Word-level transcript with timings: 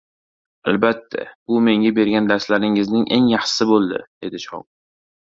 –Albatta! 0.71 1.25
Bu 1.51 1.59
menga 1.67 1.91
bergan 1.99 2.29
darslaringizning 2.31 3.03
eng 3.17 3.27
yaxshisi 3.33 3.67
boʻldi,– 3.73 4.01
dedi 4.25 4.41
shogird. 4.47 4.69